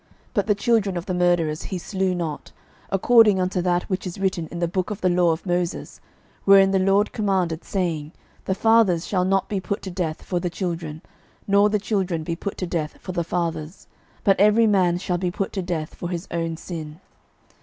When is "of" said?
0.97-1.05, 4.89-5.01, 5.31-5.45